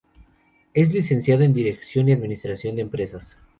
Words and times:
Es 0.73 0.91
Licenciado 0.91 1.43
en 1.43 1.53
Dirección 1.53 2.09
y 2.09 2.11
Administración 2.13 2.75
de 2.75 2.81
Empresas. 2.81 3.37